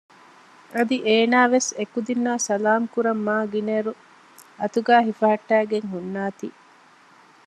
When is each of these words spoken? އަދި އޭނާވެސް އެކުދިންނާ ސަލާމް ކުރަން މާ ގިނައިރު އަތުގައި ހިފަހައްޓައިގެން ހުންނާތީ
އަދި 0.73 0.97
އޭނާވެސް 1.07 1.69
އެކުދިންނާ 1.77 2.31
ސަލާމް 2.47 2.85
ކުރަން 2.93 3.21
މާ 3.27 3.37
ގިނައިރު 3.53 3.93
އަތުގައި 4.61 5.05
ހިފަހައްޓައިގެން 5.07 5.87
ހުންނާތީ 5.93 6.47